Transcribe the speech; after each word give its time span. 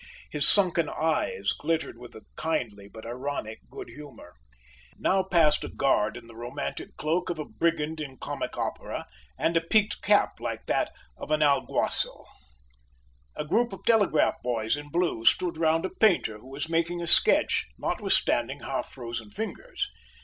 His 0.31 0.49
sunken 0.49 0.89
eyes 0.89 1.51
glittered 1.55 1.99
with 1.99 2.15
a 2.15 2.25
kindly 2.35 2.89
but 2.91 3.05
ironic 3.05 3.59
good 3.69 3.87
humour. 3.87 4.33
Now 4.97 5.21
passed 5.21 5.63
a 5.63 5.69
guard 5.69 6.17
in 6.17 6.25
the 6.25 6.33
romantic 6.35 6.97
cloak 6.97 7.29
of 7.29 7.37
a 7.37 7.45
brigand 7.45 8.01
in 8.01 8.17
comic 8.17 8.57
opera 8.57 9.05
and 9.37 9.55
a 9.55 9.61
peaked 9.61 10.01
cap 10.01 10.39
like 10.39 10.65
that 10.65 10.91
of 11.17 11.29
an 11.29 11.43
alguacil. 11.43 12.25
A 13.35 13.45
group 13.45 13.73
of 13.73 13.83
telegraph 13.85 14.41
boys 14.41 14.75
in 14.75 14.89
blue 14.89 15.23
stood 15.23 15.55
round 15.55 15.85
a 15.85 15.91
painter, 15.91 16.39
who 16.39 16.49
was 16.49 16.67
making 16.67 16.99
a 16.99 17.05
sketch—notwithstanding 17.05 18.61
half 18.61 18.89
frozen 18.91 19.29
fingers. 19.29 19.87